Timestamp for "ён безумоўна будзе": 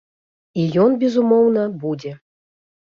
0.85-2.17